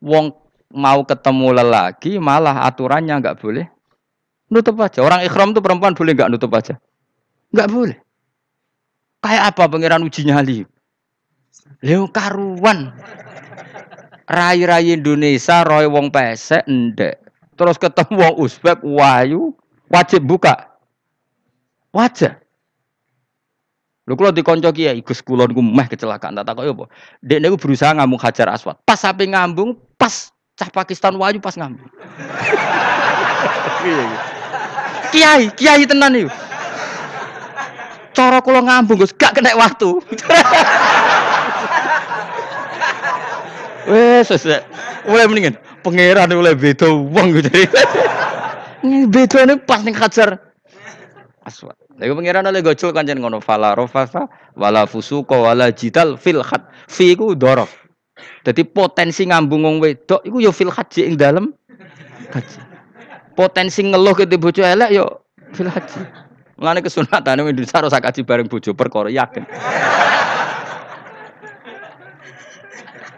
Wong 0.00 0.32
mau 0.72 1.00
ketemu 1.04 1.60
lelaki 1.60 2.20
malah 2.20 2.64
aturannya 2.68 3.20
nggak 3.20 3.40
boleh 3.40 3.68
nutup 4.50 4.76
aja. 4.82 5.00
Orang 5.00 5.22
ikhram 5.24 5.54
tuh 5.54 5.62
perempuan 5.62 5.94
boleh 5.94 6.12
nggak 6.12 6.30
nutup 6.34 6.50
aja? 6.52 6.76
Nggak 7.54 7.70
boleh. 7.70 7.98
Kayak 9.22 9.54
apa 9.54 9.62
pangeran 9.70 10.04
uji 10.04 10.26
nyali? 10.26 10.66
Leo 11.80 12.10
karuan. 12.10 12.92
Rai-rai 14.30 14.94
Indonesia, 14.94 15.66
roy 15.66 15.90
wong 15.90 16.14
pesek, 16.14 16.62
ndek. 16.70 17.18
Terus 17.58 17.76
ketemu 17.82 18.14
wong 18.14 18.34
Uzbek, 18.38 18.78
wayu, 18.86 19.50
wajib 19.90 20.22
buka. 20.22 20.69
Wajib. 21.90 22.32
Lho 24.10 24.18
kula 24.18 24.34
dikonco 24.34 24.70
kiai 24.74 25.02
Gus 25.06 25.22
kulon 25.22 25.54
ku 25.54 25.62
meh 25.62 25.86
kecelakaan 25.86 26.34
tak 26.34 26.46
takoki 26.50 26.74
apa. 26.74 26.84
Dek 27.22 27.38
niku 27.38 27.54
berusaha 27.54 27.94
ngambung 27.94 28.18
Hajar 28.18 28.50
Aswad. 28.50 28.82
Pas 28.82 28.98
sampe 28.98 29.22
ngambung, 29.22 29.78
pas 29.94 30.34
cah 30.58 30.66
Pakistan 30.70 31.14
waju 31.14 31.38
pas 31.38 31.54
ngambil. 31.54 31.86
kiai, 35.14 35.46
kiai 35.54 35.86
tenan 35.86 36.26
yuk. 36.26 36.32
Cara 38.10 38.42
kula 38.42 38.66
ngambung 38.66 38.98
Gus 38.98 39.14
gak 39.14 39.38
kena 39.38 39.54
waktu. 39.54 39.94
Wes 43.90 44.28
wes. 44.30 44.44
Mulai 45.08 45.26
mendingan 45.26 45.54
pangeran 45.82 46.30
mulai 46.34 46.54
beda 46.54 46.90
wong 46.90 47.34
gitu. 47.38 47.50
Beda 49.08 49.38
nih 49.48 49.58
pas 49.62 49.80
ning 49.82 49.96
kajar. 49.96 50.49
Aswad. 51.50 51.74
Lagi 51.98 52.14
pangeran 52.14 52.46
oleh 52.46 52.62
gocul 52.62 52.94
kanjen 52.94 53.18
ngono 53.18 53.42
fala 53.42 53.74
rofasa 53.74 54.30
wala 54.54 54.86
fusuko 54.86 55.50
wala 55.50 55.74
jidal 55.74 56.14
fil 56.14 56.46
khat. 56.46 56.62
Fi 56.86 57.18
ku 57.18 57.34
dorof. 57.34 57.74
Jadi 58.46 58.62
potensi 58.62 59.26
ngambung 59.26 59.66
wong 59.66 59.76
wedok 59.82 60.22
iku 60.22 60.38
yo 60.38 60.54
fil 60.54 60.70
haji 60.70 61.10
ing 61.10 61.18
dalem. 61.18 61.50
Potensi 63.34 63.82
ngeluh 63.82 64.14
ke 64.14 64.30
bojo 64.38 64.62
elek 64.62 64.94
yo 64.94 65.26
fil 65.50 65.66
haji. 65.66 66.06
Mulane 66.54 66.80
kesunatan 66.86 67.42
wong 67.42 67.50
Indonesia 67.50 67.82
harus 67.82 67.90
kaji 67.90 68.20
bareng 68.22 68.46
bojo 68.46 68.70
perkara 68.70 69.10
yakin. 69.10 69.42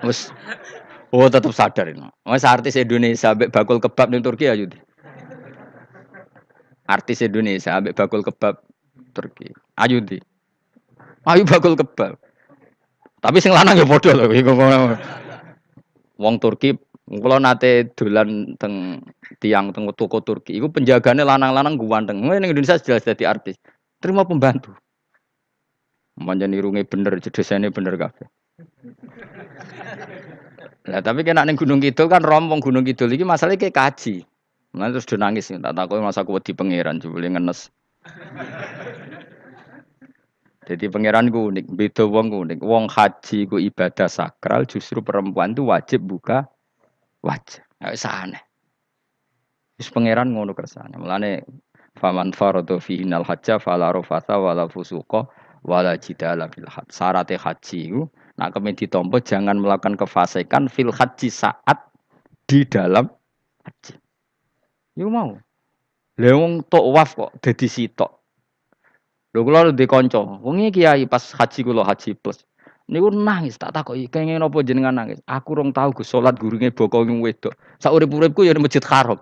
Wes 0.02 0.32
Oh 1.12 1.28
tetap 1.28 1.52
sadar 1.52 1.92
ini. 1.92 2.08
Mas 2.24 2.40
artis 2.40 2.72
Indonesia 2.80 3.36
bakul 3.36 3.76
kebab 3.76 4.08
ning 4.08 4.24
Turki 4.24 4.48
ayo. 4.48 4.64
Artis 6.86 7.22
Indonesia 7.22 7.78
ambek 7.78 7.94
bakul 7.94 8.26
kebab 8.26 8.58
Turki. 9.14 9.52
Ayo 9.78 10.02
di. 10.02 10.18
Ayo 11.28 11.46
bakul 11.46 11.78
kebab. 11.78 12.18
Tapi 13.22 13.38
sing 13.38 13.54
lanang 13.54 13.78
ya 13.78 13.86
padha 13.86 14.18
lho 14.18 14.26
Wong 16.18 16.36
Turki 16.42 16.74
kula 17.06 17.38
nate 17.38 17.92
dolan 17.94 18.58
teng 18.58 19.04
tiang 19.38 19.70
teng 19.70 19.86
toko 19.94 20.22
Turki. 20.22 20.58
Iku 20.58 20.70
penjagane 20.74 21.22
lanang-lanang 21.22 21.78
guanteng. 21.78 22.18
Ning 22.22 22.50
Indonesia 22.50 22.78
jelas 22.82 23.06
jadi 23.06 23.30
artis. 23.30 23.58
Terima 24.02 24.26
pembantu. 24.26 24.74
Manjan 26.18 26.52
irunge 26.52 26.84
bener, 26.84 27.16
jedesane 27.22 27.72
bener 27.72 27.96
kabeh. 27.96 28.28
Lah 30.90 30.98
tapi 30.98 31.22
kena 31.22 31.46
ning 31.46 31.54
Gunung 31.54 31.78
Kidul 31.78 32.10
kan 32.10 32.26
rompong 32.26 32.58
Gunung 32.58 32.82
Kidul 32.82 33.14
iki 33.14 33.22
masalahnya 33.22 33.70
kayak 33.70 33.76
kaji. 33.78 34.26
Nah 34.72 34.88
terus 34.88 35.04
do 35.04 35.20
nangis 35.20 35.52
tak 35.52 35.74
takoki 35.76 36.00
masa 36.00 36.24
aku 36.24 36.40
di 36.40 36.56
pangeran 36.56 36.96
jebule 36.96 37.28
ngenes. 37.28 37.68
Jadi 40.62 40.88
pangeran 40.88 41.28
ku 41.28 41.50
unik, 41.50 41.74
beda 41.74 42.06
wong 42.06 42.26
ku 42.32 42.36
unik. 42.46 42.60
Wong 42.62 42.86
haji 42.88 43.50
ku 43.50 43.58
ibadah 43.58 44.08
sakral, 44.08 44.64
justru 44.64 45.04
perempuan 45.04 45.52
itu 45.52 45.66
wajib 45.66 46.06
buka 46.06 46.48
wajah. 47.20 47.66
Nggak 47.82 47.98
sana. 47.98 48.40
Terus 49.76 49.90
pangeran 49.90 50.32
ngono 50.32 50.54
kersane. 50.54 50.94
Mulane 50.96 51.42
faman 51.98 52.32
faradu 52.32 52.78
fi 52.78 53.02
innal 53.02 53.26
hajja 53.26 53.58
fala 53.58 53.90
rafata 53.90 54.38
wala 54.38 54.70
fusuqa 54.70 55.26
wala 55.66 55.98
jidala 55.98 56.46
fil 56.48 56.70
hajj. 56.70 56.88
Syaratnya 56.94 57.42
haji 57.42 57.80
ku 57.90 58.02
nak 58.38 58.54
kemen 58.54 58.78
ditompo 58.78 59.18
jangan 59.18 59.58
melakukan 59.58 59.98
kefasikan 59.98 60.70
fil 60.70 60.94
haji 60.94 61.28
saat 61.28 61.90
di 62.46 62.62
dalam 62.64 63.10
haji. 63.66 64.01
Yo 64.96 65.08
mau. 65.08 65.40
Lha 66.20 66.36
wong 66.36 66.68
waf 66.68 67.16
kok 67.16 67.32
dadi 67.40 67.64
sitok. 67.68 68.12
Lho 69.32 69.48
kula 69.48 69.72
ndek 69.72 69.88
kanca, 69.88 70.20
wong 70.20 70.60
iki 70.60 70.84
kiai 70.84 71.08
pas 71.08 71.32
haji 71.32 71.64
kula 71.64 71.88
haji 71.88 72.12
plus. 72.20 72.44
Niku 72.92 73.08
nangis 73.08 73.56
tak 73.56 73.72
takoki, 73.72 74.04
kenging 74.12 74.36
napa 74.36 74.60
jenengan 74.60 74.92
nangis? 74.92 75.24
Aku 75.24 75.56
rong 75.56 75.72
tau 75.72 75.88
Gus 75.96 76.12
salat 76.12 76.36
gurunge 76.36 76.68
bokong 76.68 77.24
wedok. 77.24 77.56
Sak 77.80 77.96
urip-uripku 77.96 78.44
ya 78.44 78.52
Masjid 78.60 78.84
Haram. 78.84 79.16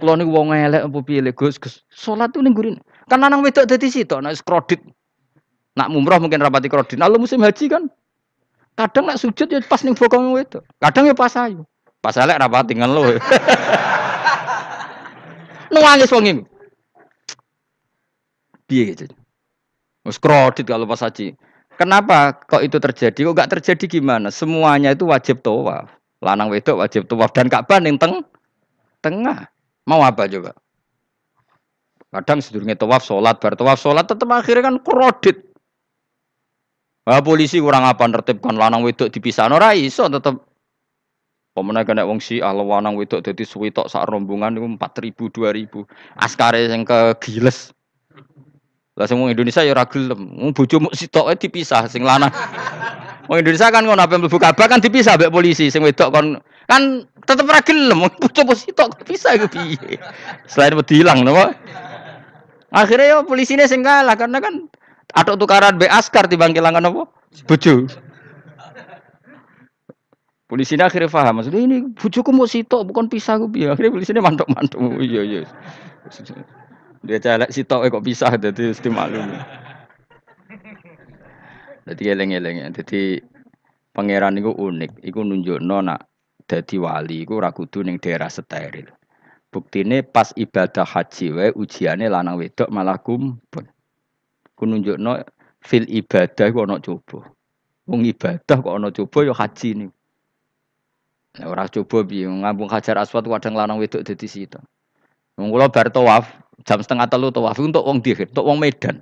Kula 0.00 0.16
niku 0.16 0.32
wong 0.32 0.56
elek 0.56 0.88
apa 0.88 0.98
piye 1.04 1.20
Gus? 1.36 1.60
Gus 1.60 1.84
salat 1.92 2.32
tuh 2.32 2.40
ning 2.40 2.56
gurine. 2.56 2.80
Kan 3.12 3.20
lanang 3.20 3.44
wedok 3.44 3.68
dadi 3.68 3.92
sitok 3.92 4.24
nek 4.24 4.40
kredit. 4.40 4.80
Nak 5.76 5.92
mumrah 5.92 6.16
mungkin 6.16 6.40
rapati 6.40 6.72
kredit. 6.72 6.96
Nah, 6.96 7.12
musim 7.12 7.44
haji 7.44 7.68
kan 7.68 7.92
kadang 8.72 9.04
nak 9.04 9.20
sujud 9.20 9.52
ya 9.52 9.60
pas 9.60 9.84
ning 9.84 9.92
bokong 9.92 10.32
wedok. 10.32 10.64
Kadang 10.80 11.04
ya 11.04 11.12
pas 11.12 11.36
ayu. 11.36 11.68
Pas 12.00 12.16
elek 12.16 12.40
rapati 12.40 12.72
ngeluh. 12.80 13.20
Nangis 15.72 16.12
wong 16.12 16.24
iki. 16.28 16.42
Piye 18.68 18.92
gitu? 18.92 19.08
Mus 20.04 20.20
kredit 20.20 20.68
kalau 20.68 20.84
pas 20.84 21.00
haji. 21.00 21.32
Kenapa 21.80 22.36
kok 22.46 22.60
itu 22.60 22.76
terjadi? 22.76 23.24
Kok 23.24 23.34
gak 23.34 23.50
terjadi 23.58 23.98
gimana? 23.98 24.28
Semuanya 24.28 24.92
itu 24.92 25.08
wajib 25.08 25.40
tawaf. 25.40 25.88
Lanang 26.20 26.52
wedok 26.52 26.84
wajib 26.84 27.08
tawaf 27.08 27.32
dan 27.32 27.48
Ka'bah 27.48 27.80
ning 27.80 27.96
teng 27.96 28.22
tengah. 29.00 29.48
Mau 29.88 30.04
apa 30.04 30.28
coba? 30.28 30.52
Kadang 32.12 32.44
sedurunge 32.44 32.76
tawaf 32.76 33.02
salat, 33.02 33.40
bar 33.40 33.56
tawaf 33.56 33.80
salat 33.80 34.04
tetep 34.04 34.28
akhirnya 34.28 34.68
kan 34.68 34.76
kredit. 34.84 35.48
Wah, 37.02 37.18
polisi 37.18 37.58
kurang 37.58 37.82
apa 37.82 38.06
nertibkan 38.06 38.54
lanang 38.54 38.86
wedok 38.86 39.10
dipisah 39.10 39.50
ora 39.50 39.74
iso 39.74 40.06
tetep 40.06 40.38
Pemenang 41.52 41.84
kena 41.84 42.08
wong 42.08 42.16
si 42.16 42.40
Allah 42.40 42.64
lanang 42.64 42.96
wedok 42.96 43.20
dadi 43.20 43.44
suwi 43.44 43.68
tok 43.68 43.92
sak 43.92 44.08
rombongan 44.08 44.56
niku 44.56 44.68
4000 44.80 45.28
2000. 45.68 45.84
Askare 46.16 46.64
sing 46.72 46.88
kegiles 46.88 47.76
lah 48.92 49.08
semua 49.08 49.32
Indonesia 49.32 49.64
ya 49.64 49.72
ora 49.72 49.88
gelem. 49.88 50.36
Wong 50.36 50.52
bojo 50.52 50.76
sitoke 50.92 51.32
dipisah 51.40 51.88
sing 51.88 52.04
lanang. 52.04 52.28
Wong 53.28 53.40
Indonesia 53.40 53.72
kan 53.72 53.88
ngono 53.88 54.04
ape 54.04 54.20
mlebu 54.20 54.36
Ka'bah 54.36 54.68
kan 54.68 54.84
dipisah 54.84 55.16
mbek 55.16 55.32
polisi 55.32 55.72
sing 55.72 55.80
wedok 55.80 56.12
kon 56.12 56.36
kan 56.68 57.08
tetep 57.24 57.48
ora 57.48 57.64
gelem. 57.64 58.04
Wong 58.04 58.12
bojo 58.20 58.52
sitok 58.52 59.00
dipisah 59.00 59.40
iku 59.40 59.48
piye. 59.48 59.96
Selain 60.44 60.76
wedi 60.76 61.00
ilang 61.00 61.24
napa? 61.24 61.56
Akhirnya 62.72 63.16
ya 63.16 63.18
polisinya 63.24 63.64
sing 63.64 63.80
kalah 63.80 64.16
karena 64.16 64.40
kan 64.40 64.68
ada 65.12 65.36
tukaran 65.36 65.76
be 65.76 65.88
askar 65.88 66.28
di 66.28 66.36
kelangan 66.36 66.88
apa? 66.88 67.08
Bojo. 67.48 67.88
Polisinya 70.52 70.92
akhirnya 70.92 71.08
paham 71.08 71.40
maksudnya 71.40 71.64
ini 71.64 71.80
bojoku 71.96 72.28
mau 72.28 72.44
sitok 72.44 72.84
bukan 72.84 73.08
pisah 73.08 73.40
gue 73.40 73.48
piye. 73.48 73.72
Akhirnya 73.72 73.88
polisinya 73.88 74.20
mantuk-mantuk. 74.20 74.76
Iya 75.00 75.24
iya. 75.24 75.40
Dia 77.00 77.16
celek 77.24 77.48
sitok 77.48 77.88
kok 77.88 78.04
pisah 78.04 78.36
dadi 78.36 78.68
mesti 78.68 78.88
maklum. 78.92 79.32
Dadi 81.88 82.04
eleng-eleng. 82.04 82.68
Dadi 82.68 83.16
pangeran 83.96 84.36
iku 84.36 84.52
unik, 84.52 85.00
iku 85.00 85.24
nunjukno 85.24 85.88
nak 85.88 86.04
dadi 86.44 86.76
wali 86.76 87.24
iku 87.24 87.40
ora 87.40 87.48
kudu 87.48 87.88
ning 87.88 87.96
daerah 87.96 88.28
steril. 88.28 88.92
Buktine 89.48 90.04
pas 90.04 90.36
ibadah 90.36 90.84
haji 90.84 91.32
wae 91.32 91.48
ujiane 91.56 92.12
lanang 92.12 92.36
wedok 92.36 92.68
malah 92.68 93.00
kumpul. 93.00 93.64
Ku 94.52 94.68
nunjukno 94.68 95.16
fil 95.64 95.88
ibadah 95.88 96.44
iku 96.44 96.68
ana 96.68 96.76
coba. 96.76 97.24
Wong 97.88 98.04
ibadah 98.04 98.56
kok 98.60 98.76
ana 98.76 98.92
coba 98.92 99.18
ya 99.24 99.32
haji 99.32 99.70
nih. 99.80 99.92
Nah, 101.40 101.48
ora 101.48 101.64
coba 101.64 102.04
piye 102.04 102.28
ngambung 102.28 102.68
hajar 102.68 103.00
aswad 103.00 103.24
kadang 103.24 103.56
lanang 103.56 103.80
wedok 103.80 104.04
dadi 104.04 104.28
sitok. 104.28 104.60
Wong 105.40 105.48
kula 105.48 105.72
bar 105.72 105.88
tawaf, 105.88 106.28
jam 106.68 106.76
setengah 106.84 107.08
telu 107.08 107.32
tawaf 107.32 107.56
untuk 107.56 107.80
wong 107.88 108.04
dihir, 108.04 108.28
untuk 108.28 108.44
wong 108.44 108.60
Medan. 108.60 109.00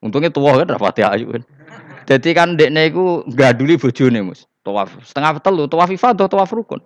Untungnya 0.00 0.32
tua 0.32 0.56
kan 0.56 0.68
rapati 0.72 1.04
ayu 1.04 1.36
kan. 1.36 1.42
Jadi 2.08 2.32
kan 2.32 2.56
dekne 2.56 2.88
iku 2.88 3.28
gaduli 3.36 3.76
bojone 3.76 4.24
Mus. 4.24 4.48
Tawaf 4.64 4.96
setengah 5.04 5.44
telu, 5.44 5.68
tawaf 5.68 5.92
ifadah, 5.92 6.24
tawaf 6.24 6.48
rukun. 6.56 6.80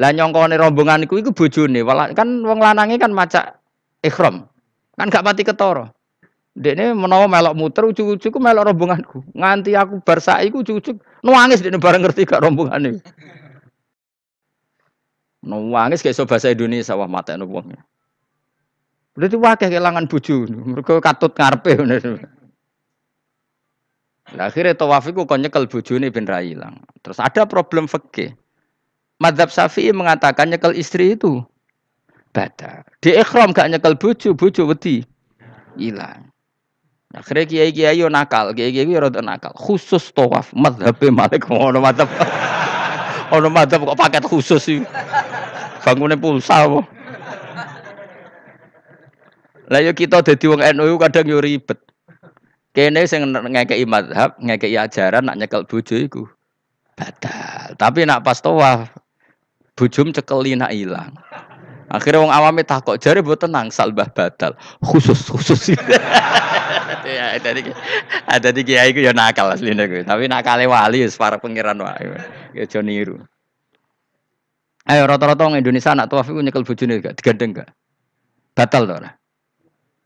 Lah 0.00 0.16
nyongkone 0.16 0.56
rombongan 0.56 1.04
iku 1.04 1.20
iku 1.20 1.36
bojone, 1.36 1.84
kan 2.16 2.40
wong 2.40 2.58
lanange 2.60 2.96
kan 2.96 3.12
macak 3.12 3.60
ikhram. 4.00 4.48
Kan 4.96 5.12
gak 5.12 5.24
mati 5.24 5.44
ketara. 5.44 5.92
Dekne 6.56 6.96
menawa 6.96 7.28
melok 7.28 7.52
muter 7.52 7.84
ujug-ujug 7.84 8.40
melok 8.40 8.72
rombonganku. 8.72 9.20
Nganti 9.36 9.76
aku 9.76 10.00
bar 10.00 10.24
saiki 10.24 10.56
ujug-ujug 10.56 10.96
nangis 11.20 11.60
dekne 11.60 11.76
bareng 11.76 12.00
ngerti 12.00 12.24
gak 12.24 12.40
rombongane. 12.40 13.04
Nangis 15.44 16.00
kayak 16.00 16.16
so 16.16 16.24
bahasa 16.24 16.56
Indonesia 16.56 16.96
wah 16.96 17.04
mata 17.04 17.36
wong. 17.36 17.76
Berarti 19.16 19.36
wakil 19.36 19.68
kehilangan 19.68 20.08
bojo. 20.08 20.48
Mereka 20.48 21.00
katut 21.04 21.32
ngarepe 21.36 21.76
Nah, 24.34 24.50
akhirnya 24.50 24.74
tawaf 24.74 25.06
itu 25.06 25.22
kon 25.22 25.38
nyekel 25.38 25.70
bojone 25.70 26.10
ben 26.10 26.26
ra 26.26 26.42
ilang. 26.42 26.82
Terus 27.06 27.22
ada 27.22 27.46
problem 27.46 27.86
fikih. 27.86 28.34
Madzhab 29.22 29.54
Syafi'i 29.54 29.94
mengatakan 29.94 30.50
nyekel 30.50 30.74
istri 30.74 31.14
itu 31.14 31.46
bada. 32.34 32.82
Di 33.00 33.14
ikhram 33.14 33.54
gak 33.54 33.70
nyekel 33.70 33.94
bojo, 33.94 34.34
bojo 34.34 34.66
wedi 34.66 35.06
hilang. 35.78 36.26
Akhirnya 37.14 37.44
kiai-kiai 37.46 38.02
yo 38.02 38.10
nakal, 38.10 38.50
kiai-kiai 38.50 38.90
yo 38.90 38.98
rada 38.98 39.22
nakal. 39.22 39.54
Khusus 39.54 40.10
tawaf 40.10 40.50
madzhab 40.56 40.98
Malik 41.12 41.46
ono 41.52 41.78
madzhab. 41.78 42.10
ono 43.36 43.48
madzhab 43.52 43.86
kok 43.86 43.98
paket 43.98 44.24
khusus 44.26 44.62
sih. 44.62 44.80
Bangunnya 45.86 46.18
pulsa 46.18 46.66
apa? 46.66 46.82
Lah 49.70 49.82
yo 49.82 49.94
kita 49.94 50.22
dadi 50.22 50.46
wong 50.50 50.62
NU 50.62 50.98
kadang 50.98 51.26
yo 51.30 51.38
ribet. 51.38 51.78
Kene 52.74 53.06
sing 53.08 53.24
ngekeki 53.32 53.86
mazhab, 53.88 54.36
ngekeki 54.36 54.76
ajaran 54.76 55.26
nak 55.26 55.38
nyekel 55.40 55.64
bojo 55.64 55.96
iku 55.96 56.22
batal. 56.96 57.76
Tapi 57.76 58.08
nak 58.08 58.24
pas 58.24 58.40
tawaf 58.40 58.90
bojom 59.76 60.10
cekeli 60.10 60.56
nak 60.56 60.72
ilang. 60.72 61.12
Akhirnya 61.86 62.22
wong 62.22 62.34
awame 62.34 62.66
takok 62.66 62.98
jare 62.98 63.22
mbok 63.22 63.46
tenang 63.46 63.70
salbah 63.70 64.10
batal. 64.10 64.58
Khusus 64.82 65.22
khusus. 65.30 65.70
ya 67.06 67.38
tadi 67.38 67.70
ada 68.26 68.48
di 68.50 68.62
kiai 68.66 68.90
ku 68.90 68.98
ya 68.98 69.14
nakal 69.14 69.54
asline 69.54 69.86
ku. 69.86 70.02
Tapi 70.02 70.26
nakale 70.26 70.66
wali 70.66 71.06
wis 71.06 71.14
para 71.14 71.38
pangeran 71.38 71.78
wae. 71.78 72.10
Ya 72.58 72.66
aja 72.66 72.82
niru. 72.82 73.22
Ayo 74.86 75.02
rata-rata 75.10 75.50
wong 75.50 75.58
Indonesia 75.58 75.94
nak 75.98 76.06
tawaf 76.06 76.30
iku 76.30 76.38
nyekel 76.42 76.62
bojone 76.62 77.02
gak 77.02 77.18
digandeng 77.18 77.58
gak? 77.58 77.70
Batal 78.54 78.86
to 78.86 78.94
ora? 79.02 79.10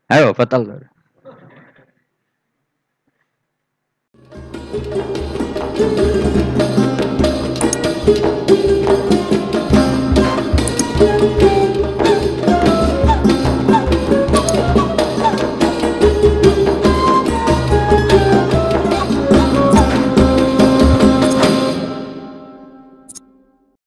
Ayo, 0.09 0.33
batal. 0.33 0.89